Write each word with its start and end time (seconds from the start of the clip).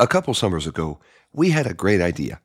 A 0.00 0.08
couple 0.08 0.34
summers 0.34 0.66
ago, 0.66 0.98
we 1.32 1.50
had 1.50 1.68
a 1.68 1.74
great 1.74 2.00
idea. 2.00 2.40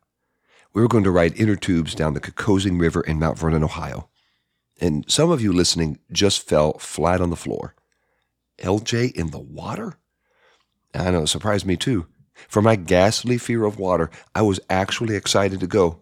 We 0.71 0.83
were 0.83 0.87
going 0.87 1.03
to 1.03 1.11
ride 1.11 1.39
inner 1.39 1.55
tubes 1.55 1.95
down 1.95 2.13
the 2.13 2.19
Kokosing 2.19 2.79
River 2.79 3.01
in 3.01 3.17
Mount 3.17 3.39
Vernon, 3.39 3.63
Ohio. 3.63 4.07
And 4.79 5.03
some 5.09 5.31
of 5.31 5.41
you 5.41 5.51
listening 5.51 5.97
just 6.11 6.47
fell 6.47 6.73
flat 6.73 7.21
on 7.21 7.31
the 7.31 7.35
floor. 7.35 7.73
LJ 8.59 9.13
in 9.13 9.31
the 9.31 9.39
water? 9.39 9.97
I 10.93 11.09
know, 11.09 11.23
it 11.23 11.27
surprised 11.27 11.65
me 11.65 11.75
too. 11.75 12.05
For 12.47 12.61
my 12.61 12.75
ghastly 12.75 13.39
fear 13.39 13.65
of 13.65 13.79
water, 13.79 14.11
I 14.35 14.43
was 14.43 14.59
actually 14.69 15.15
excited 15.15 15.59
to 15.59 15.67
go. 15.67 16.01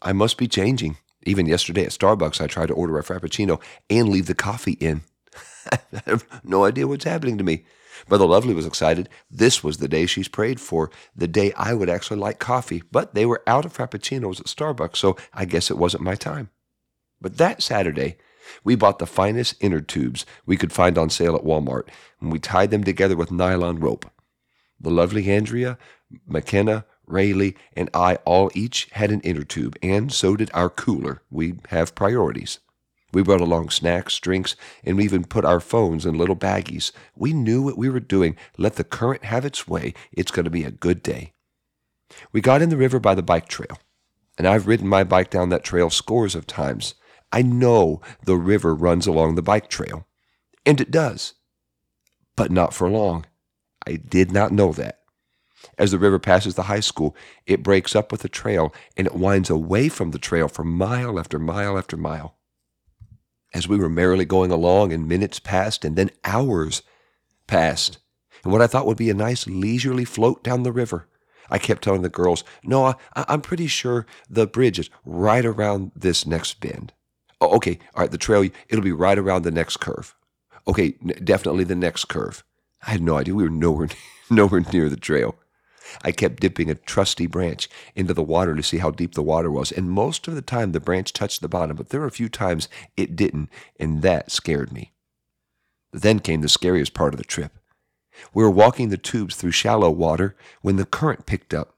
I 0.00 0.12
must 0.12 0.38
be 0.38 0.46
changing. 0.46 0.96
Even 1.24 1.46
yesterday 1.46 1.82
at 1.82 1.90
Starbucks, 1.90 2.40
I 2.40 2.46
tried 2.46 2.66
to 2.66 2.74
order 2.74 2.96
a 2.98 3.02
Frappuccino 3.02 3.60
and 3.90 4.08
leave 4.08 4.26
the 4.26 4.34
coffee 4.34 4.78
in. 4.80 5.02
I 5.72 5.78
have 6.06 6.24
no 6.44 6.64
idea 6.64 6.86
what's 6.86 7.04
happening 7.04 7.36
to 7.38 7.44
me. 7.44 7.64
Mother 8.08 8.26
Lovely 8.26 8.54
was 8.54 8.66
excited. 8.66 9.08
This 9.30 9.64
was 9.64 9.78
the 9.78 9.88
day 9.88 10.06
she's 10.06 10.28
prayed 10.28 10.60
for, 10.60 10.90
the 11.16 11.28
day 11.28 11.52
I 11.54 11.74
would 11.74 11.88
actually 11.88 12.20
like 12.20 12.38
coffee. 12.38 12.82
But 12.90 13.14
they 13.14 13.26
were 13.26 13.42
out 13.46 13.64
of 13.64 13.76
Frappuccinos 13.76 14.40
at 14.40 14.46
Starbucks, 14.46 14.96
so 14.96 15.16
I 15.32 15.44
guess 15.44 15.70
it 15.70 15.78
wasn't 15.78 16.02
my 16.02 16.14
time. 16.14 16.50
But 17.20 17.38
that 17.38 17.62
Saturday, 17.62 18.16
we 18.64 18.76
bought 18.76 18.98
the 18.98 19.06
finest 19.06 19.56
inner 19.60 19.80
tubes 19.80 20.24
we 20.46 20.56
could 20.56 20.72
find 20.72 20.96
on 20.96 21.10
sale 21.10 21.34
at 21.34 21.44
Walmart, 21.44 21.88
and 22.20 22.32
we 22.32 22.38
tied 22.38 22.70
them 22.70 22.84
together 22.84 23.16
with 23.16 23.32
nylon 23.32 23.80
rope. 23.80 24.10
The 24.80 24.90
lovely 24.90 25.30
Andrea, 25.30 25.76
McKenna, 26.26 26.84
Rayleigh, 27.06 27.54
and 27.74 27.90
I 27.92 28.16
all 28.24 28.50
each 28.54 28.88
had 28.92 29.10
an 29.10 29.20
inner 29.22 29.42
tube, 29.42 29.76
and 29.82 30.12
so 30.12 30.36
did 30.36 30.50
our 30.54 30.70
cooler. 30.70 31.22
We 31.30 31.54
have 31.68 31.94
priorities. 31.94 32.60
We 33.12 33.22
brought 33.22 33.40
along 33.40 33.70
snacks, 33.70 34.18
drinks, 34.18 34.54
and 34.84 34.96
we 34.96 35.04
even 35.04 35.24
put 35.24 35.44
our 35.44 35.60
phones 35.60 36.04
in 36.04 36.18
little 36.18 36.36
baggies. 36.36 36.92
We 37.16 37.32
knew 37.32 37.62
what 37.62 37.78
we 37.78 37.88
were 37.88 38.00
doing. 38.00 38.36
Let 38.58 38.76
the 38.76 38.84
current 38.84 39.24
have 39.24 39.44
its 39.44 39.66
way. 39.66 39.94
It's 40.12 40.30
going 40.30 40.44
to 40.44 40.50
be 40.50 40.64
a 40.64 40.70
good 40.70 41.02
day. 41.02 41.32
We 42.32 42.40
got 42.40 42.62
in 42.62 42.68
the 42.68 42.76
river 42.76 43.00
by 43.00 43.14
the 43.14 43.22
bike 43.22 43.48
trail, 43.48 43.78
and 44.36 44.46
I've 44.46 44.66
ridden 44.66 44.88
my 44.88 45.04
bike 45.04 45.30
down 45.30 45.48
that 45.50 45.64
trail 45.64 45.90
scores 45.90 46.34
of 46.34 46.46
times. 46.46 46.94
I 47.32 47.42
know 47.42 48.00
the 48.24 48.36
river 48.36 48.74
runs 48.74 49.06
along 49.06 49.34
the 49.34 49.42
bike 49.42 49.68
trail, 49.68 50.06
and 50.64 50.80
it 50.80 50.90
does, 50.90 51.34
but 52.36 52.50
not 52.50 52.74
for 52.74 52.88
long. 52.88 53.26
I 53.86 53.96
did 53.96 54.32
not 54.32 54.52
know 54.52 54.72
that. 54.72 55.00
As 55.76 55.90
the 55.90 55.98
river 55.98 56.18
passes 56.18 56.54
the 56.54 56.64
high 56.64 56.80
school, 56.80 57.16
it 57.46 57.62
breaks 57.62 57.96
up 57.96 58.12
with 58.12 58.22
the 58.22 58.28
trail 58.28 58.72
and 58.96 59.06
it 59.06 59.14
winds 59.14 59.50
away 59.50 59.88
from 59.88 60.12
the 60.12 60.18
trail 60.18 60.48
for 60.48 60.64
mile 60.64 61.18
after 61.18 61.38
mile 61.38 61.76
after 61.76 61.96
mile. 61.96 62.37
As 63.54 63.66
we 63.66 63.78
were 63.78 63.88
merrily 63.88 64.24
going 64.24 64.50
along, 64.50 64.92
and 64.92 65.08
minutes 65.08 65.38
passed, 65.38 65.84
and 65.84 65.96
then 65.96 66.10
hours 66.24 66.82
passed, 67.46 67.98
and 68.44 68.52
what 68.52 68.62
I 68.62 68.66
thought 68.66 68.86
would 68.86 68.96
be 68.96 69.10
a 69.10 69.14
nice 69.14 69.46
leisurely 69.46 70.04
float 70.04 70.44
down 70.44 70.62
the 70.62 70.72
river, 70.72 71.08
I 71.50 71.58
kept 71.58 71.82
telling 71.82 72.02
the 72.02 72.08
girls, 72.08 72.44
No, 72.62 72.84
I, 72.84 72.94
I'm 73.14 73.40
pretty 73.40 73.66
sure 73.66 74.06
the 74.28 74.46
bridge 74.46 74.78
is 74.78 74.90
right 75.04 75.44
around 75.44 75.92
this 75.96 76.26
next 76.26 76.60
bend. 76.60 76.92
Oh, 77.40 77.56
okay, 77.56 77.78
all 77.94 78.02
right, 78.02 78.10
the 78.10 78.18
trail, 78.18 78.48
it'll 78.68 78.84
be 78.84 78.92
right 78.92 79.18
around 79.18 79.42
the 79.42 79.50
next 79.50 79.78
curve. 79.78 80.14
Okay, 80.66 80.96
n- 81.02 81.24
definitely 81.24 81.64
the 81.64 81.74
next 81.74 82.06
curve. 82.06 82.44
I 82.86 82.90
had 82.90 83.02
no 83.02 83.16
idea. 83.16 83.34
We 83.34 83.44
were 83.44 83.50
nowhere, 83.50 83.88
nowhere 84.30 84.62
near 84.72 84.88
the 84.88 84.96
trail. 84.96 85.36
I 86.02 86.12
kept 86.12 86.40
dipping 86.40 86.70
a 86.70 86.74
trusty 86.74 87.26
branch 87.26 87.68
into 87.94 88.14
the 88.14 88.22
water 88.22 88.54
to 88.54 88.62
see 88.62 88.78
how 88.78 88.90
deep 88.90 89.14
the 89.14 89.22
water 89.22 89.50
was, 89.50 89.72
and 89.72 89.90
most 89.90 90.28
of 90.28 90.34
the 90.34 90.42
time 90.42 90.72
the 90.72 90.80
branch 90.80 91.12
touched 91.12 91.40
the 91.40 91.48
bottom, 91.48 91.76
but 91.76 91.88
there 91.88 92.00
were 92.00 92.06
a 92.06 92.10
few 92.10 92.28
times 92.28 92.68
it 92.96 93.16
didn't, 93.16 93.50
and 93.78 94.02
that 94.02 94.30
scared 94.30 94.72
me. 94.72 94.92
Then 95.92 96.18
came 96.18 96.40
the 96.42 96.48
scariest 96.48 96.94
part 96.94 97.14
of 97.14 97.18
the 97.18 97.24
trip. 97.24 97.52
We 98.34 98.42
were 98.42 98.50
walking 98.50 98.88
the 98.88 98.98
tubes 98.98 99.36
through 99.36 99.52
shallow 99.52 99.90
water 99.90 100.36
when 100.60 100.76
the 100.76 100.84
current 100.84 101.26
picked 101.26 101.54
up. 101.54 101.74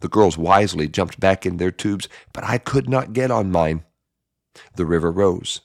The 0.00 0.08
girls 0.08 0.38
wisely 0.38 0.88
jumped 0.88 1.20
back 1.20 1.44
in 1.44 1.56
their 1.56 1.70
tubes, 1.70 2.08
but 2.32 2.44
I 2.44 2.58
could 2.58 2.88
not 2.88 3.12
get 3.12 3.30
on 3.30 3.50
mine. 3.50 3.84
The 4.76 4.86
river 4.86 5.10
rose. 5.10 5.60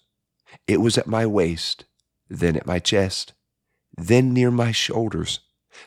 It 0.67 0.81
was 0.81 0.97
at 0.97 1.07
my 1.07 1.25
waist, 1.25 1.85
then 2.29 2.55
at 2.55 2.65
my 2.65 2.79
chest, 2.79 3.33
then 3.97 4.33
near 4.33 4.51
my 4.51 4.71
shoulders. 4.71 5.39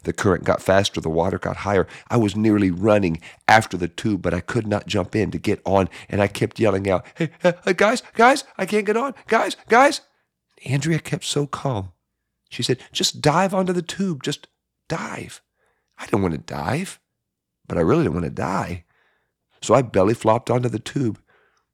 The 0.04 0.12
current 0.12 0.44
got 0.44 0.62
faster, 0.62 1.00
the 1.00 1.09
water 1.09 1.38
got 1.38 1.59
higher. 1.59 1.87
I 2.09 2.16
was 2.16 2.37
nearly 2.37 2.71
running 2.71 3.21
after 3.47 3.76
the 3.76 3.88
tube, 3.88 4.22
but 4.22 4.34
I 4.34 4.41
could 4.41 4.66
not 4.66 4.87
jump 4.87 5.15
in 5.15 5.31
to 5.31 5.38
get 5.38 5.60
on, 5.65 5.88
and 6.09 6.21
I 6.21 6.28
kept 6.28 6.59
yelling 6.59 6.88
out, 6.88 7.06
Hey, 7.15 7.31
hey 7.43 7.75
guys, 7.75 8.03
guys, 8.15 8.44
I 8.56 8.66
can't 8.66 8.87
get 8.87 8.97
on. 8.97 9.15
Guys, 9.26 9.56
guys. 9.69 10.00
Andrea 10.66 10.99
kept 10.99 11.25
so 11.25 11.47
calm. 11.47 11.93
She 12.50 12.62
said, 12.62 12.81
Just 12.93 13.21
dive 13.21 13.54
onto 13.54 13.72
the 13.72 13.82
tube. 13.82 14.22
Just 14.22 14.49
dive. 14.88 15.41
I 15.99 16.05
didn't 16.05 16.22
want 16.22 16.34
to 16.34 16.38
dive, 16.38 17.00
but 17.66 17.78
I 17.78 17.82
really 17.82 18.03
didn't 18.03 18.15
want 18.15 18.25
to 18.25 18.31
die. 18.31 18.84
So 19.60 19.75
I 19.75 19.82
belly 19.82 20.15
flopped 20.15 20.50
onto 20.50 20.69
the 20.69 20.78
tube, 20.78 21.20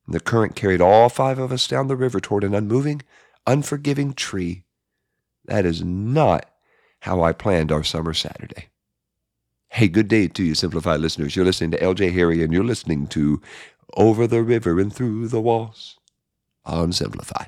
the 0.07 0.21
current 0.21 0.55
carried 0.55 0.81
all 0.81 1.09
five 1.09 1.39
of 1.39 1.51
us 1.51 1.67
down 1.67 1.89
the 1.89 1.97
river 1.97 2.21
toward 2.21 2.45
an 2.45 2.55
unmoving, 2.55 3.03
unforgiving 3.47 4.13
tree. 4.13 4.65
That 5.47 5.65
is 5.65 5.83
not 5.83 6.51
how 7.05 7.23
I 7.23 7.33
planned 7.33 7.71
our 7.71 7.85
summer 7.85 8.15
Saturday. 8.15 8.69
Hey, 9.69 9.89
good 9.89 10.09
day 10.09 10.27
to 10.27 10.43
you, 10.43 10.55
Simplified 10.55 11.01
listeners. 11.01 11.37
You're 11.37 11.45
listening 11.45 11.71
to 11.73 11.79
LJ 11.79 12.15
Harry, 12.15 12.43
and 12.43 12.51
you're 12.51 12.65
listening 12.65 13.09
to 13.09 13.43
Over 13.95 14.27
the 14.27 14.43
River 14.43 14.81
and 14.81 14.91
Through 14.91 15.29
the 15.29 15.41
Walls 15.41 15.99
on 16.65 16.95
Simplify. 16.95 17.45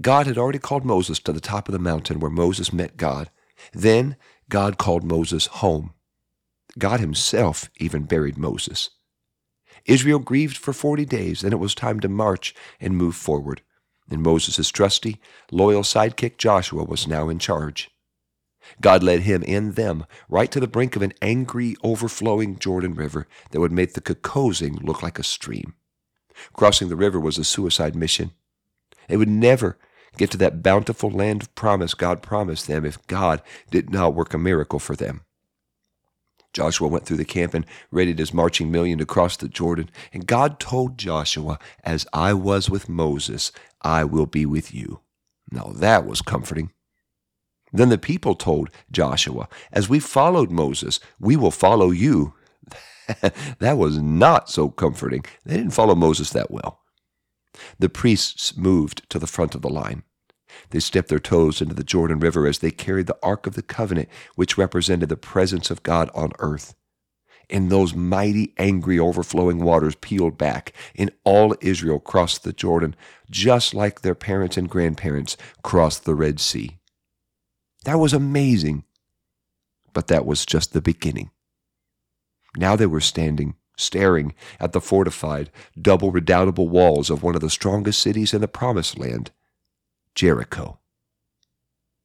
God 0.00 0.28
had 0.28 0.38
already 0.38 0.60
called 0.60 0.84
Moses 0.84 1.18
to 1.18 1.32
the 1.32 1.40
top 1.40 1.66
of 1.66 1.72
the 1.72 1.80
mountain 1.80 2.20
where 2.20 2.30
Moses 2.30 2.72
met 2.72 2.96
God. 2.96 3.30
Then 3.72 4.14
God 4.48 4.78
called 4.78 5.02
Moses 5.02 5.46
home. 5.46 5.94
God 6.78 7.00
Himself 7.00 7.70
even 7.76 8.04
buried 8.04 8.38
Moses. 8.38 8.90
Israel 9.84 10.18
grieved 10.18 10.56
for 10.56 10.72
40 10.72 11.04
days, 11.04 11.42
and 11.42 11.52
it 11.52 11.56
was 11.56 11.74
time 11.74 12.00
to 12.00 12.08
march 12.08 12.54
and 12.80 12.96
move 12.96 13.16
forward. 13.16 13.62
And 14.10 14.22
Moses' 14.22 14.70
trusty, 14.70 15.20
loyal 15.50 15.82
sidekick 15.82 16.38
Joshua 16.38 16.84
was 16.84 17.06
now 17.06 17.28
in 17.28 17.38
charge. 17.38 17.90
God 18.80 19.02
led 19.02 19.20
him 19.20 19.42
and 19.46 19.74
them 19.74 20.06
right 20.28 20.50
to 20.52 20.60
the 20.60 20.68
brink 20.68 20.94
of 20.94 21.02
an 21.02 21.14
angry, 21.20 21.76
overflowing 21.82 22.58
Jordan 22.58 22.94
River 22.94 23.26
that 23.50 23.60
would 23.60 23.72
make 23.72 23.94
the 23.94 24.00
Kokosing 24.00 24.82
look 24.82 25.02
like 25.02 25.18
a 25.18 25.24
stream. 25.24 25.74
Crossing 26.52 26.88
the 26.88 26.96
river 26.96 27.18
was 27.18 27.38
a 27.38 27.44
suicide 27.44 27.96
mission. 27.96 28.32
They 29.08 29.16
would 29.16 29.28
never 29.28 29.78
get 30.16 30.30
to 30.32 30.36
that 30.38 30.62
bountiful 30.62 31.10
land 31.10 31.42
of 31.42 31.54
promise 31.54 31.94
God 31.94 32.22
promised 32.22 32.66
them 32.66 32.84
if 32.84 33.04
God 33.06 33.42
did 33.70 33.90
not 33.90 34.14
work 34.14 34.32
a 34.34 34.38
miracle 34.38 34.78
for 34.78 34.94
them. 34.94 35.22
Joshua 36.52 36.88
went 36.88 37.06
through 37.06 37.16
the 37.16 37.24
camp 37.24 37.54
and 37.54 37.66
readied 37.90 38.18
his 38.18 38.34
marching 38.34 38.70
million 38.70 38.98
to 38.98 39.06
cross 39.06 39.36
the 39.36 39.48
Jordan. 39.48 39.90
And 40.12 40.26
God 40.26 40.60
told 40.60 40.98
Joshua, 40.98 41.58
As 41.84 42.06
I 42.12 42.34
was 42.34 42.68
with 42.68 42.88
Moses, 42.88 43.52
I 43.82 44.04
will 44.04 44.26
be 44.26 44.46
with 44.46 44.74
you. 44.74 45.00
Now 45.50 45.72
that 45.74 46.06
was 46.06 46.22
comforting. 46.22 46.72
Then 47.72 47.88
the 47.88 47.98
people 47.98 48.34
told 48.34 48.70
Joshua, 48.90 49.48
As 49.72 49.88
we 49.88 49.98
followed 49.98 50.50
Moses, 50.50 51.00
we 51.18 51.36
will 51.36 51.50
follow 51.50 51.90
you. 51.90 52.34
that 53.58 53.78
was 53.78 53.98
not 53.98 54.48
so 54.50 54.68
comforting. 54.68 55.24
They 55.44 55.56
didn't 55.56 55.72
follow 55.72 55.94
Moses 55.94 56.30
that 56.30 56.50
well. 56.50 56.80
The 57.78 57.88
priests 57.88 58.56
moved 58.56 59.08
to 59.10 59.18
the 59.18 59.26
front 59.26 59.54
of 59.54 59.62
the 59.62 59.70
line. 59.70 60.04
They 60.70 60.80
stepped 60.80 61.08
their 61.08 61.18
toes 61.18 61.60
into 61.60 61.74
the 61.74 61.84
Jordan 61.84 62.18
River 62.18 62.46
as 62.46 62.58
they 62.58 62.70
carried 62.70 63.06
the 63.06 63.18
Ark 63.22 63.46
of 63.46 63.54
the 63.54 63.62
Covenant, 63.62 64.08
which 64.34 64.58
represented 64.58 65.08
the 65.08 65.16
presence 65.16 65.70
of 65.70 65.82
God 65.82 66.10
on 66.14 66.32
earth. 66.38 66.74
And 67.50 67.70
those 67.70 67.94
mighty, 67.94 68.54
angry, 68.56 68.98
overflowing 68.98 69.62
waters 69.62 69.94
peeled 69.96 70.38
back, 70.38 70.72
and 70.94 71.10
all 71.24 71.54
Israel 71.60 72.00
crossed 72.00 72.44
the 72.44 72.52
Jordan, 72.52 72.96
just 73.30 73.74
like 73.74 74.00
their 74.00 74.14
parents 74.14 74.56
and 74.56 74.68
grandparents 74.68 75.36
crossed 75.62 76.04
the 76.04 76.14
Red 76.14 76.40
Sea. 76.40 76.78
That 77.84 77.98
was 77.98 78.12
amazing. 78.12 78.84
But 79.92 80.06
that 80.08 80.24
was 80.24 80.46
just 80.46 80.72
the 80.72 80.80
beginning. 80.80 81.30
Now 82.56 82.76
they 82.76 82.86
were 82.86 83.00
standing, 83.00 83.56
staring 83.76 84.34
at 84.60 84.72
the 84.72 84.80
fortified, 84.80 85.50
double 85.80 86.10
redoubtable 86.10 86.68
walls 86.68 87.10
of 87.10 87.22
one 87.22 87.34
of 87.34 87.40
the 87.40 87.50
strongest 87.50 88.00
cities 88.00 88.32
in 88.32 88.40
the 88.40 88.48
Promised 88.48 88.98
Land 88.98 89.30
Jericho. 90.14 90.78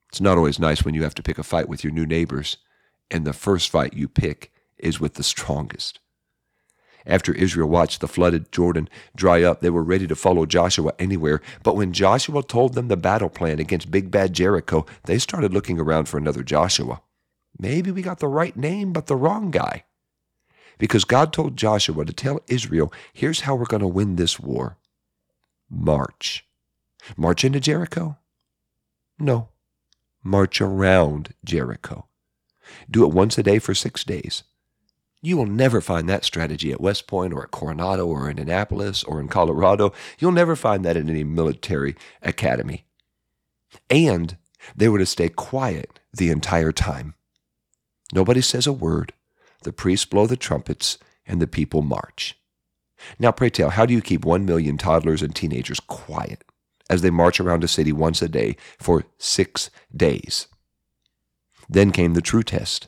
It's 0.09 0.21
not 0.21 0.37
always 0.37 0.59
nice 0.59 0.83
when 0.83 0.93
you 0.93 1.03
have 1.03 1.15
to 1.15 1.23
pick 1.23 1.37
a 1.37 1.43
fight 1.43 1.67
with 1.67 1.83
your 1.83 1.93
new 1.93 2.05
neighbors, 2.05 2.57
and 3.11 3.25
the 3.25 3.33
first 3.33 3.69
fight 3.69 3.93
you 3.93 4.07
pick 4.07 4.51
is 4.77 4.99
with 4.99 5.15
the 5.15 5.23
strongest. 5.23 5.99
After 7.05 7.33
Israel 7.33 7.69
watched 7.69 8.01
the 8.01 8.07
flooded 8.07 8.51
Jordan 8.51 8.89
dry 9.15 9.41
up, 9.41 9.61
they 9.61 9.69
were 9.69 9.83
ready 9.83 10.07
to 10.07 10.15
follow 10.15 10.45
Joshua 10.45 10.91
anywhere. 10.99 11.41
But 11.63 11.77
when 11.77 11.93
Joshua 11.93 12.43
told 12.43 12.73
them 12.73 12.89
the 12.89 12.97
battle 12.97 13.29
plan 13.29 13.59
against 13.59 13.89
Big 13.89 14.11
Bad 14.11 14.33
Jericho, 14.33 14.85
they 15.05 15.17
started 15.17 15.53
looking 15.53 15.79
around 15.79 16.09
for 16.09 16.17
another 16.17 16.43
Joshua. 16.43 17.01
Maybe 17.57 17.91
we 17.91 18.01
got 18.01 18.19
the 18.19 18.27
right 18.27 18.55
name, 18.55 18.91
but 18.91 19.07
the 19.07 19.15
wrong 19.15 19.51
guy. 19.51 19.85
Because 20.77 21.05
God 21.05 21.31
told 21.31 21.57
Joshua 21.57 22.05
to 22.05 22.13
tell 22.13 22.41
Israel, 22.47 22.91
here's 23.13 23.41
how 23.41 23.55
we're 23.55 23.65
going 23.65 23.81
to 23.81 23.87
win 23.87 24.17
this 24.17 24.39
war 24.39 24.77
march. 25.69 26.45
March 27.15 27.43
into 27.43 27.59
Jericho? 27.59 28.17
No. 29.19 29.49
March 30.23 30.59
around 30.59 31.33
Jericho. 31.45 32.07
Do 32.89 33.05
it 33.05 33.13
once 33.13 33.37
a 33.37 33.43
day 33.43 33.59
for 33.59 33.73
six 33.73 34.03
days. 34.03 34.43
You 35.21 35.37
will 35.37 35.45
never 35.45 35.81
find 35.81 36.07
that 36.07 36.25
strategy 36.25 36.71
at 36.71 36.81
West 36.81 37.07
Point 37.07 37.33
or 37.33 37.43
at 37.43 37.51
Coronado 37.51 38.05
or 38.05 38.29
in 38.29 38.37
Annapolis 38.37 39.03
or 39.03 39.19
in 39.19 39.27
Colorado. 39.27 39.93
You'll 40.19 40.31
never 40.31 40.55
find 40.55 40.85
that 40.85 40.97
in 40.97 41.09
any 41.09 41.23
military 41.23 41.95
academy. 42.21 42.85
And 43.89 44.37
they 44.75 44.89
were 44.89 44.99
to 44.99 45.05
stay 45.05 45.29
quiet 45.29 45.99
the 46.13 46.29
entire 46.29 46.71
time. 46.71 47.15
Nobody 48.13 48.41
says 48.41 48.67
a 48.67 48.73
word. 48.73 49.13
The 49.63 49.73
priests 49.73 50.05
blow 50.05 50.27
the 50.27 50.37
trumpets 50.37 50.97
and 51.25 51.41
the 51.41 51.47
people 51.47 51.81
march. 51.81 52.37
Now, 53.19 53.31
pray 53.31 53.49
tell, 53.49 53.69
how 53.69 53.85
do 53.85 53.93
you 53.93 54.01
keep 54.01 54.25
one 54.25 54.45
million 54.45 54.77
toddlers 54.77 55.21
and 55.21 55.35
teenagers 55.35 55.79
quiet 55.79 56.43
as 56.89 57.01
they 57.01 57.09
march 57.09 57.39
around 57.39 57.63
a 57.63 57.67
city 57.67 57.91
once 57.91 58.21
a 58.21 58.29
day 58.29 58.55
for 58.77 59.05
six 59.17 59.69
days? 59.95 60.47
Then 61.69 61.91
came 61.91 62.13
the 62.13 62.21
true 62.21 62.43
test. 62.43 62.87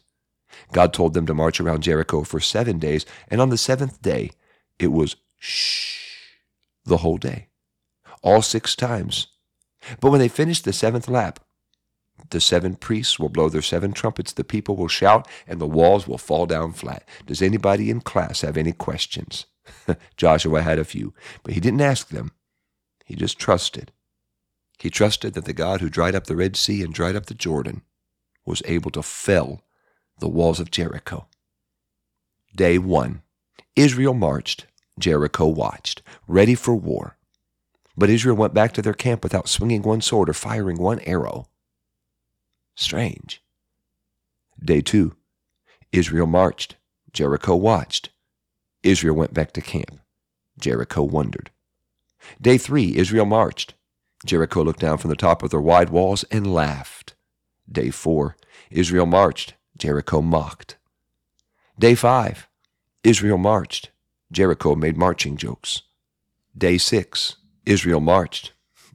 God 0.71 0.93
told 0.93 1.13
them 1.13 1.25
to 1.25 1.33
march 1.33 1.59
around 1.59 1.83
Jericho 1.83 2.23
for 2.23 2.39
seven 2.39 2.79
days, 2.79 3.05
and 3.29 3.41
on 3.41 3.49
the 3.49 3.57
seventh 3.57 4.01
day, 4.01 4.31
it 4.77 4.91
was 4.91 5.15
shh 5.37 6.27
the 6.85 6.97
whole 6.97 7.17
day, 7.17 7.47
all 8.21 8.41
six 8.41 8.75
times. 8.75 9.27
But 9.99 10.11
when 10.11 10.19
they 10.19 10.27
finished 10.27 10.65
the 10.65 10.73
seventh 10.73 11.07
lap, 11.07 11.39
the 12.31 12.41
seven 12.41 12.75
priests 12.75 13.17
will 13.17 13.29
blow 13.29 13.49
their 13.49 13.61
seven 13.61 13.93
trumpets, 13.93 14.33
the 14.33 14.43
people 14.43 14.75
will 14.75 14.87
shout, 14.87 15.27
and 15.47 15.59
the 15.59 15.67
walls 15.67 16.07
will 16.07 16.17
fall 16.17 16.45
down 16.45 16.73
flat. 16.73 17.07
Does 17.25 17.41
anybody 17.41 17.89
in 17.89 18.01
class 18.01 18.41
have 18.41 18.57
any 18.57 18.73
questions? 18.73 19.45
Joshua 20.17 20.61
had 20.61 20.79
a 20.79 20.83
few, 20.83 21.13
but 21.43 21.53
he 21.53 21.59
didn't 21.59 21.81
ask 21.81 22.09
them. 22.09 22.31
He 23.09 23.15
just 23.15 23.39
trusted. 23.39 23.91
He 24.77 24.91
trusted 24.91 25.33
that 25.33 25.45
the 25.45 25.51
God 25.51 25.81
who 25.81 25.89
dried 25.89 26.13
up 26.13 26.27
the 26.27 26.35
Red 26.35 26.55
Sea 26.55 26.83
and 26.83 26.93
dried 26.93 27.15
up 27.15 27.25
the 27.25 27.33
Jordan 27.33 27.81
was 28.45 28.61
able 28.65 28.91
to 28.91 29.01
fell 29.01 29.63
the 30.19 30.29
walls 30.29 30.59
of 30.59 30.69
Jericho. 30.69 31.27
Day 32.55 32.77
one 32.77 33.23
Israel 33.75 34.13
marched, 34.13 34.67
Jericho 34.99 35.47
watched, 35.47 36.03
ready 36.27 36.53
for 36.53 36.75
war. 36.75 37.17
But 37.97 38.11
Israel 38.11 38.35
went 38.35 38.53
back 38.53 38.73
to 38.73 38.81
their 38.83 38.93
camp 38.93 39.23
without 39.23 39.49
swinging 39.49 39.81
one 39.81 40.01
sword 40.01 40.29
or 40.29 40.33
firing 40.33 40.77
one 40.77 40.99
arrow. 40.99 41.47
Strange. 42.75 43.41
Day 44.63 44.81
two 44.81 45.15
Israel 45.91 46.27
marched, 46.27 46.75
Jericho 47.11 47.55
watched. 47.55 48.11
Israel 48.83 49.15
went 49.15 49.33
back 49.33 49.51
to 49.53 49.61
camp. 49.61 49.99
Jericho 50.59 51.01
wondered. 51.01 51.49
Day 52.41 52.57
three 52.57 52.95
Israel 52.95 53.25
marched. 53.25 53.75
Jericho 54.25 54.63
looked 54.63 54.81
down 54.81 54.97
from 54.97 55.09
the 55.09 55.15
top 55.15 55.43
of 55.43 55.49
their 55.49 55.61
wide 55.61 55.89
walls 55.89 56.23
and 56.25 56.53
laughed. 56.53 57.15
Day 57.71 57.89
four 57.89 58.35
Israel 58.69 59.05
marched. 59.05 59.53
Jericho 59.77 60.21
mocked. 60.21 60.77
Day 61.79 61.95
five, 61.95 62.49
Israel 63.03 63.37
marched. 63.37 63.91
Jericho 64.31 64.75
made 64.75 64.97
marching 64.97 65.37
jokes. 65.37 65.83
Day 66.57 66.77
six, 66.77 67.37
Israel 67.65 68.01
marched. 68.01 68.51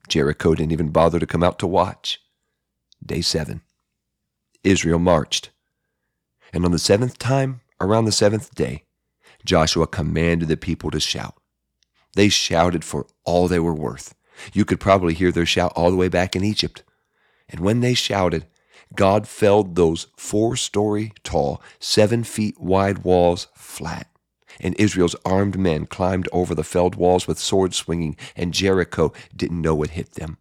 Jericho 0.09 0.55
didn't 0.55 0.73
even 0.73 0.91
bother 0.91 1.19
to 1.19 1.27
come 1.27 1.43
out 1.43 1.59
to 1.61 1.67
watch. 1.67 2.21
Day 3.05 3.23
seven, 3.23 3.63
Israel 4.63 4.99
marched. 4.99 5.51
And 6.53 6.65
on 6.67 6.73
the 6.73 6.79
seventh 6.79 7.19
time, 7.19 7.63
around 7.81 8.05
the 8.05 8.13
seventh 8.13 8.55
day, 8.55 8.85
Joshua 9.45 9.87
commanded 9.87 10.49
the 10.49 10.57
people 10.59 10.91
to 10.91 11.01
shout. 11.01 11.35
They 12.15 12.29
shouted 12.29 12.85
for 12.85 13.07
all 13.25 13.49
they 13.49 13.59
were 13.59 13.75
worth. 13.75 14.15
You 14.53 14.65
could 14.65 14.81
probably 14.81 15.15
hear 15.15 15.33
their 15.33 15.47
shout 15.47 15.73
all 15.77 15.91
the 15.91 15.97
way 15.97 16.09
back 16.09 16.35
in 16.35 16.45
Egypt. 16.45 16.83
And 17.49 17.61
when 17.61 17.81
they 17.81 17.95
shouted, 17.95 18.47
God 18.95 19.27
felled 19.27 19.75
those 19.75 20.07
four 20.17 20.57
story 20.57 21.13
tall, 21.23 21.63
seven 21.79 22.25
feet 22.25 22.61
wide 22.61 22.99
walls 22.99 23.49
flat. 23.55 24.09
And 24.61 24.75
Israel's 24.79 25.17
armed 25.25 25.59
men 25.59 25.87
climbed 25.87 26.29
over 26.33 26.55
the 26.55 26.63
felled 26.63 26.95
walls 26.95 27.27
with 27.27 27.39
swords 27.39 27.77
swinging, 27.77 28.17
and 28.37 28.55
Jericho 28.55 29.13
didn't 29.35 29.61
know 29.61 29.75
what 29.75 29.91
hit 29.91 30.13
them. 30.13 30.39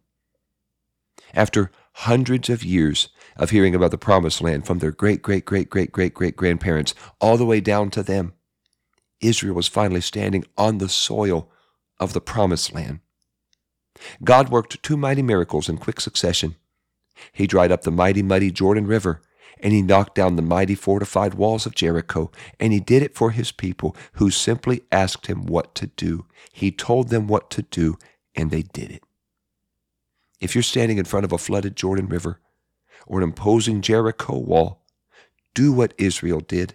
After 1.34 1.72
hundreds 1.94 2.48
of 2.48 2.64
years 2.64 3.08
of 3.36 3.50
hearing 3.50 3.74
about 3.74 3.90
the 3.90 3.98
promised 3.98 4.40
land 4.40 4.66
from 4.66 4.78
their 4.78 4.92
great, 4.92 5.20
great, 5.20 5.44
great, 5.44 5.68
great, 5.68 5.90
great, 5.90 6.14
great 6.14 6.36
grandparents 6.36 6.94
all 7.20 7.36
the 7.36 7.46
way 7.46 7.60
down 7.60 7.90
to 7.90 8.04
them, 8.04 8.34
Israel 9.20 9.54
was 9.54 9.66
finally 9.66 10.00
standing 10.00 10.44
on 10.56 10.78
the 10.78 10.88
soil 10.88 11.50
of 12.00 12.12
the 12.12 12.20
promised 12.20 12.72
land. 12.72 13.00
God 14.22 14.48
worked 14.48 14.82
two 14.82 14.96
mighty 14.96 15.22
miracles 15.22 15.68
in 15.68 15.78
quick 15.78 16.00
succession. 16.00 16.56
He 17.32 17.46
dried 17.46 17.70
up 17.70 17.82
the 17.82 17.90
mighty, 17.90 18.22
muddy 18.22 18.50
Jordan 18.50 18.86
River, 18.86 19.22
and 19.60 19.72
he 19.72 19.82
knocked 19.82 20.14
down 20.14 20.36
the 20.36 20.42
mighty 20.42 20.74
fortified 20.74 21.34
walls 21.34 21.64
of 21.64 21.74
Jericho, 21.74 22.30
and 22.58 22.72
he 22.72 22.80
did 22.80 23.02
it 23.02 23.14
for 23.14 23.30
his 23.30 23.52
people 23.52 23.96
who 24.14 24.30
simply 24.30 24.82
asked 24.90 25.26
him 25.26 25.46
what 25.46 25.74
to 25.76 25.86
do. 25.86 26.26
He 26.52 26.70
told 26.70 27.08
them 27.08 27.26
what 27.28 27.50
to 27.50 27.62
do, 27.62 27.96
and 28.34 28.50
they 28.50 28.62
did 28.62 28.90
it. 28.90 29.02
If 30.40 30.54
you're 30.54 30.62
standing 30.62 30.98
in 30.98 31.04
front 31.04 31.24
of 31.24 31.32
a 31.32 31.38
flooded 31.38 31.76
Jordan 31.76 32.08
River 32.08 32.40
or 33.06 33.18
an 33.18 33.24
imposing 33.24 33.80
Jericho 33.80 34.36
wall, 34.36 34.84
do 35.54 35.72
what 35.72 35.94
Israel 35.96 36.40
did. 36.40 36.74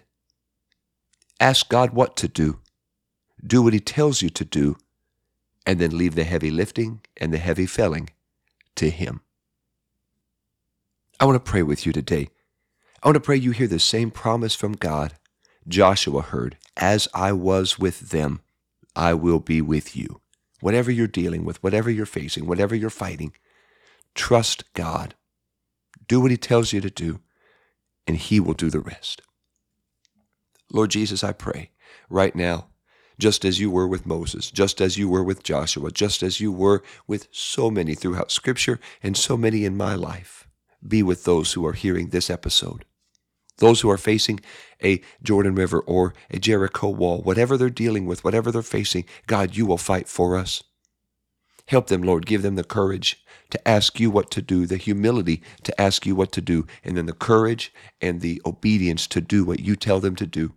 Ask 1.38 1.68
God 1.68 1.90
what 1.92 2.16
to 2.16 2.28
do. 2.28 2.60
Do 3.46 3.62
what 3.62 3.72
he 3.72 3.80
tells 3.80 4.22
you 4.22 4.30
to 4.30 4.44
do, 4.44 4.76
and 5.66 5.78
then 5.78 5.96
leave 5.96 6.14
the 6.14 6.24
heavy 6.24 6.50
lifting 6.50 7.00
and 7.16 7.32
the 7.32 7.38
heavy 7.38 7.66
felling 7.66 8.10
to 8.76 8.90
him. 8.90 9.20
I 11.18 11.24
want 11.26 11.36
to 11.36 11.50
pray 11.50 11.62
with 11.62 11.86
you 11.86 11.92
today. 11.92 12.28
I 13.02 13.08
want 13.08 13.16
to 13.16 13.20
pray 13.20 13.36
you 13.36 13.50
hear 13.50 13.66
the 13.66 13.78
same 13.78 14.10
promise 14.10 14.54
from 14.54 14.72
God 14.72 15.14
Joshua 15.68 16.22
heard 16.22 16.56
As 16.76 17.08
I 17.14 17.32
was 17.32 17.78
with 17.78 18.10
them, 18.10 18.40
I 18.96 19.14
will 19.14 19.38
be 19.38 19.60
with 19.60 19.96
you. 19.96 20.20
Whatever 20.60 20.90
you're 20.90 21.06
dealing 21.06 21.44
with, 21.44 21.62
whatever 21.62 21.90
you're 21.90 22.06
facing, 22.06 22.46
whatever 22.46 22.74
you're 22.74 22.90
fighting, 22.90 23.32
trust 24.14 24.72
God. 24.74 25.14
Do 26.08 26.20
what 26.20 26.30
He 26.30 26.36
tells 26.36 26.72
you 26.72 26.80
to 26.80 26.90
do, 26.90 27.20
and 28.06 28.16
He 28.16 28.40
will 28.40 28.54
do 28.54 28.70
the 28.70 28.80
rest. 28.80 29.22
Lord 30.72 30.90
Jesus, 30.90 31.22
I 31.22 31.32
pray 31.32 31.70
right 32.08 32.34
now, 32.34 32.68
just 33.20 33.44
as 33.44 33.60
you 33.60 33.70
were 33.70 33.86
with 33.86 34.06
Moses, 34.06 34.50
just 34.50 34.80
as 34.80 34.96
you 34.96 35.08
were 35.08 35.22
with 35.22 35.42
Joshua, 35.42 35.90
just 35.90 36.22
as 36.22 36.40
you 36.40 36.50
were 36.50 36.82
with 37.06 37.28
so 37.30 37.70
many 37.70 37.94
throughout 37.94 38.30
Scripture 38.30 38.80
and 39.02 39.16
so 39.16 39.36
many 39.36 39.64
in 39.64 39.76
my 39.76 39.94
life 39.94 40.48
be 40.86 41.02
with 41.02 41.24
those 41.24 41.52
who 41.52 41.66
are 41.66 41.74
hearing 41.74 42.08
this 42.08 42.30
episode. 42.30 42.84
Those 43.58 43.82
who 43.82 43.90
are 43.90 43.98
facing 43.98 44.40
a 44.82 45.02
Jordan 45.22 45.54
River 45.54 45.80
or 45.80 46.14
a 46.30 46.38
Jericho 46.38 46.88
wall, 46.88 47.20
whatever 47.20 47.58
they're 47.58 47.68
dealing 47.68 48.06
with, 48.06 48.24
whatever 48.24 48.50
they're 48.50 48.62
facing, 48.62 49.04
God, 49.26 49.54
you 49.54 49.66
will 49.66 49.76
fight 49.76 50.08
for 50.08 50.36
us. 50.36 50.62
Help 51.66 51.88
them, 51.88 52.02
Lord. 52.02 52.24
Give 52.24 52.42
them 52.42 52.56
the 52.56 52.64
courage 52.64 53.22
to 53.50 53.68
ask 53.68 54.00
you 54.00 54.10
what 54.10 54.30
to 54.30 54.40
do, 54.40 54.64
the 54.64 54.78
humility 54.78 55.42
to 55.64 55.78
ask 55.80 56.06
you 56.06 56.14
what 56.14 56.32
to 56.32 56.40
do, 56.40 56.66
and 56.82 56.96
then 56.96 57.06
the 57.06 57.12
courage 57.12 57.72
and 58.00 58.20
the 58.20 58.40
obedience 58.46 59.06
to 59.08 59.20
do 59.20 59.44
what 59.44 59.60
you 59.60 59.76
tell 59.76 60.00
them 60.00 60.16
to 60.16 60.26
do. 60.26 60.54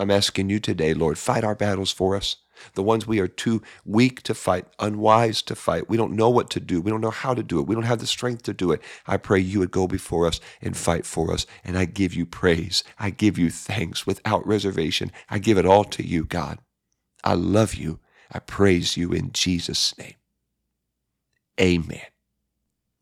I'm 0.00 0.10
asking 0.10 0.50
you 0.50 0.60
today, 0.60 0.94
Lord, 0.94 1.18
fight 1.18 1.44
our 1.44 1.54
battles 1.54 1.92
for 1.92 2.16
us 2.16 2.36
the 2.74 2.82
ones 2.82 3.06
we 3.06 3.20
are 3.20 3.28
too 3.28 3.62
weak 3.84 4.22
to 4.24 4.34
fight, 4.34 4.66
unwise 4.78 5.42
to 5.42 5.54
fight. 5.54 5.88
We 5.88 5.96
don't 5.96 6.14
know 6.16 6.30
what 6.30 6.50
to 6.50 6.60
do. 6.60 6.80
We 6.80 6.90
don't 6.90 7.00
know 7.00 7.10
how 7.10 7.34
to 7.34 7.42
do 7.42 7.60
it. 7.60 7.66
We 7.66 7.74
don't 7.74 7.84
have 7.84 8.00
the 8.00 8.06
strength 8.06 8.42
to 8.44 8.54
do 8.54 8.72
it. 8.72 8.82
I 9.06 9.16
pray 9.16 9.40
you 9.40 9.60
would 9.60 9.70
go 9.70 9.86
before 9.86 10.26
us 10.26 10.40
and 10.60 10.76
fight 10.76 11.06
for 11.06 11.32
us. 11.32 11.46
And 11.64 11.78
I 11.78 11.84
give 11.84 12.14
you 12.14 12.26
praise. 12.26 12.84
I 12.98 13.10
give 13.10 13.38
you 13.38 13.50
thanks 13.50 14.06
without 14.06 14.46
reservation. 14.46 15.12
I 15.28 15.38
give 15.38 15.58
it 15.58 15.66
all 15.66 15.84
to 15.84 16.06
you, 16.06 16.24
God. 16.24 16.58
I 17.24 17.34
love 17.34 17.74
you. 17.74 18.00
I 18.32 18.38
praise 18.38 18.96
you 18.96 19.12
in 19.12 19.32
Jesus' 19.32 19.96
name. 19.98 20.14
Amen. 21.60 22.00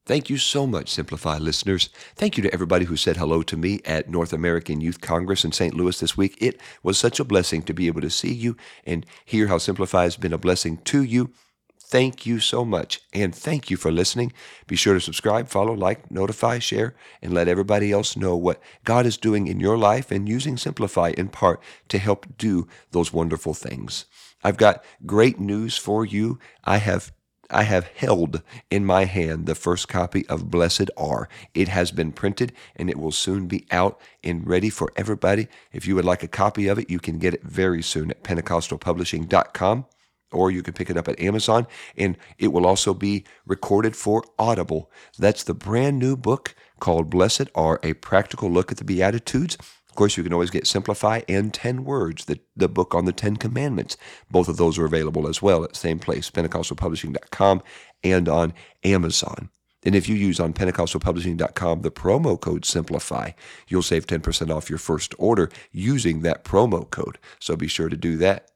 Thank 0.09 0.31
you 0.31 0.39
so 0.39 0.67
much, 0.67 0.89
Simplify 0.89 1.37
listeners. 1.37 1.91
Thank 2.17 2.39
you 2.39 2.43
to 2.43 2.51
everybody 2.51 2.87
who 2.87 2.97
said 2.97 3.19
hello 3.19 3.43
to 3.43 3.59
me 3.59 3.83
at 3.85 4.09
North 4.09 4.33
American 4.33 4.81
Youth 4.81 5.03
Congress 5.03 5.45
in 5.45 5.53
St. 5.53 5.75
Louis 5.75 6.01
this 6.01 6.17
week. 6.17 6.35
It 6.41 6.59
was 6.83 6.97
such 6.97 7.21
a 7.21 7.25
blessing 7.25 7.61
to 7.65 7.75
be 7.75 7.89
able 7.89 8.01
to 8.01 8.09
see 8.09 8.33
you 8.33 8.57
and 8.87 9.05
hear 9.27 9.49
how 9.49 9.59
Simplify 9.59 10.05
has 10.05 10.17
been 10.17 10.33
a 10.33 10.39
blessing 10.39 10.79
to 10.85 11.03
you. 11.03 11.35
Thank 11.79 12.25
you 12.25 12.41
so 12.41 12.65
much, 12.65 13.03
and 13.13 13.35
thank 13.35 13.69
you 13.69 13.77
for 13.77 13.93
listening. 13.93 14.33
Be 14.67 14.77
sure 14.77 14.95
to 14.95 15.01
subscribe, 15.01 15.49
follow, 15.49 15.75
like, 15.75 16.11
notify, 16.11 16.59
share, 16.59 16.95
and 17.21 17.35
let 17.35 17.47
everybody 17.47 17.93
else 17.93 18.17
know 18.17 18.35
what 18.35 18.63
God 18.85 19.05
is 19.05 19.19
doing 19.19 19.47
in 19.47 19.61
your 19.61 19.77
life 19.77 20.11
and 20.11 20.27
using 20.27 20.57
Simplify 20.57 21.13
in 21.19 21.29
part 21.29 21.63
to 21.91 21.99
help 21.99 22.27
do 22.39 22.67
those 22.93 23.13
wonderful 23.13 23.53
things. 23.53 24.07
I've 24.43 24.57
got 24.57 24.83
great 25.05 25.39
news 25.39 25.77
for 25.77 26.07
you. 26.07 26.39
I 26.65 26.79
have 26.79 27.13
I 27.51 27.63
have 27.63 27.87
held 27.87 28.43
in 28.71 28.85
my 28.85 29.05
hand 29.05 29.47
the 29.47 29.55
first 29.55 29.89
copy 29.89 30.27
of 30.29 30.51
Blessed 30.51 30.91
Are. 30.97 31.29
It 31.55 31.69
has 31.69 31.91
been 31.91 32.13
printed 32.13 32.53
and 32.77 32.91
it 32.91 32.99
will 32.99 33.13
soon 33.13 33.47
be 33.47 33.67
out 33.71 34.01
and 34.23 34.47
ready 34.47 34.69
for 34.69 34.93
everybody. 34.97 35.49
If 35.73 35.87
you 35.87 35.95
would 35.95 36.05
like 36.05 36.23
a 36.23 36.29
copy 36.29 36.69
of 36.69 36.79
it, 36.79 36.91
you 36.91 36.99
can 36.99 37.19
get 37.19 37.35
it 37.35 37.43
very 37.43 37.83
soon 37.83 38.11
at 38.11 38.23
pentecostalpublishing.com 38.23 39.87
or 40.31 40.51
you 40.51 40.63
can 40.63 40.75
pick 40.75 40.91
it 40.91 40.99
up 40.99 41.09
at 41.09 41.19
Amazon 41.21 41.67
and 41.97 42.19
it 42.39 42.49
will 42.49 42.67
also 42.67 42.93
be 42.93 43.25
recorded 43.47 43.97
for 43.97 44.23
Audible. 44.39 44.91
That's 45.19 45.43
the 45.43 45.55
brand 45.55 45.99
new 45.99 46.17
book 46.17 46.55
called 46.81 47.09
Blessed 47.09 47.49
Are 47.55 47.81
A 47.83 47.95
Practical 47.95 48.51
Look 48.51 48.71
at 48.71 48.79
the 48.79 48.85
Beatitudes 48.85 49.57
course, 49.95 50.17
you 50.17 50.23
can 50.23 50.33
always 50.33 50.51
get 50.51 50.67
Simplify 50.67 51.23
and 51.29 51.53
10 51.53 51.85
Words, 51.85 52.27
the, 52.27 52.41
the 52.57 52.69
book 52.69 52.95
on 52.95 53.05
the 53.05 53.13
Ten 53.13 53.37
Commandments. 53.37 53.97
Both 54.31 54.49
of 54.49 54.57
those 54.57 54.79
are 54.79 54.85
available 54.85 55.29
as 55.29 55.43
well 55.43 55.65
at 55.65 55.71
the 55.71 55.79
same 55.79 55.99
place, 55.99 56.31
pentecostalpublishing.com 56.31 57.63
and 58.05 58.29
on 58.29 58.55
Amazon. 58.85 59.51
And 59.85 59.95
if 59.95 60.09
you 60.09 60.17
use 60.17 60.41
on 60.41 60.53
pentecostalpublishing.com 60.53 61.83
the 61.83 61.91
promo 61.91 62.41
code 62.41 62.63
SIMPLIFY, 62.65 63.35
you'll 63.69 63.83
save 63.83 64.07
10% 64.07 64.55
off 64.55 64.69
your 64.69 64.79
first 64.79 65.15
order 65.19 65.51
using 65.73 66.23
that 66.23 66.45
promo 66.45 66.89
code. 66.91 67.19
So 67.39 67.57
be 67.57 67.69
sure 67.69 67.89
to 67.89 67.97
do 67.97 68.17
that. 68.19 68.51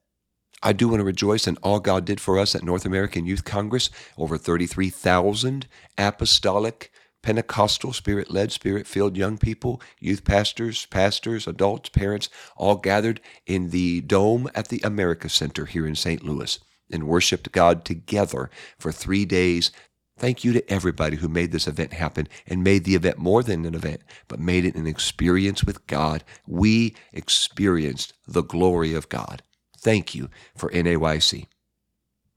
I 0.65 0.71
do 0.71 0.87
want 0.87 1.01
to 1.01 1.05
rejoice 1.05 1.45
in 1.45 1.57
all 1.57 1.81
God 1.81 2.05
did 2.05 2.21
for 2.21 2.39
us 2.39 2.55
at 2.55 2.63
North 2.63 2.85
American 2.85 3.25
Youth 3.25 3.43
Congress. 3.43 3.89
Over 4.17 4.37
33,000 4.37 5.67
apostolic 5.97 6.91
Pentecostal, 7.23 7.93
spirit 7.93 8.29
led, 8.29 8.51
spirit 8.51 8.85
filled 8.85 9.17
young 9.17 9.37
people, 9.37 9.81
youth 9.99 10.23
pastors, 10.23 10.85
pastors, 10.85 11.47
adults, 11.47 11.89
parents, 11.89 12.29
all 12.55 12.75
gathered 12.75 13.19
in 13.47 13.71
the 13.71 14.01
dome 14.01 14.49
at 14.53 14.67
the 14.67 14.81
America 14.83 15.29
Center 15.29 15.65
here 15.65 15.87
in 15.87 15.95
St. 15.95 16.23
Louis 16.23 16.59
and 16.91 17.07
worshiped 17.07 17.51
God 17.51 17.85
together 17.85 18.51
for 18.77 18.91
three 18.91 19.25
days. 19.25 19.71
Thank 20.17 20.43
you 20.43 20.53
to 20.53 20.71
everybody 20.71 21.17
who 21.17 21.27
made 21.27 21.51
this 21.51 21.67
event 21.67 21.93
happen 21.93 22.27
and 22.45 22.63
made 22.63 22.83
the 22.83 22.95
event 22.95 23.17
more 23.17 23.41
than 23.41 23.65
an 23.65 23.73
event, 23.73 24.01
but 24.27 24.39
made 24.39 24.65
it 24.65 24.75
an 24.75 24.85
experience 24.85 25.63
with 25.63 25.87
God. 25.87 26.23
We 26.45 26.93
experienced 27.11 28.13
the 28.27 28.43
glory 28.43 28.93
of 28.93 29.09
God. 29.09 29.41
Thank 29.77 30.13
you 30.13 30.29
for 30.55 30.69
NAYC. 30.69 31.47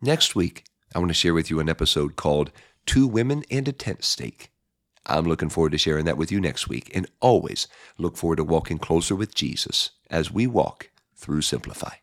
Next 0.01 0.35
week, 0.35 0.65
I 0.95 0.99
want 0.99 1.11
to 1.11 1.15
share 1.15 1.35
with 1.35 1.51
you 1.51 1.61
an 1.61 1.69
episode 1.69 2.17
called 2.17 2.51
Two 2.87 3.07
Women 3.07 3.45
and 3.51 3.69
a 3.69 3.73
Tent 3.73 4.05
Stake. 4.05 4.51
I'm 5.07 5.25
looking 5.25 5.49
forward 5.49 5.73
to 5.73 5.79
sharing 5.79 6.05
that 6.07 6.17
with 6.17 6.33
you 6.33 6.41
next 6.41 6.69
week 6.69 6.91
and 6.95 7.07
always 7.21 7.69
look 7.97 8.17
forward 8.17 8.37
to 8.37 8.45
walking 8.45 8.79
closer 8.79 9.15
with 9.15 9.35
Jesus 9.35 9.91
as 10.11 10.31
we 10.31 10.47
walk 10.47 10.91
through 11.15 11.43
Simplify. 11.43 11.95